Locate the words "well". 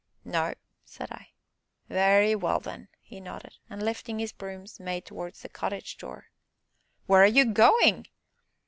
2.33-2.59